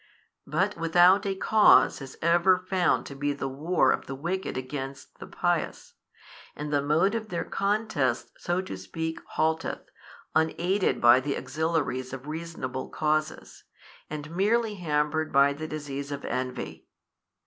[0.47, 5.19] But without a cause is ever found to be the war of the wicked against
[5.19, 5.93] the pious,
[6.55, 9.83] and the mode of their contest so to speak halteth,
[10.33, 13.65] unaided by the auxiliaries of reasonable causes,
[14.09, 16.87] and merely hampered by the disease of envy.